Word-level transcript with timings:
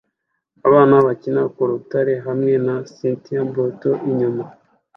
Abana 0.67 0.95
bakina 1.05 1.41
ku 1.53 1.61
rutare 1.69 2.13
hamwe 2.25 2.53
na 2.65 2.75
steamboat 2.91 3.81
inyuma 4.09 4.43